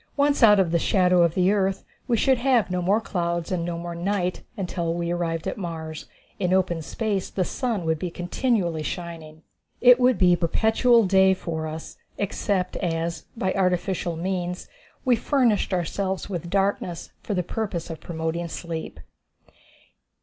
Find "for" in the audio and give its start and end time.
11.35-11.67, 17.21-17.35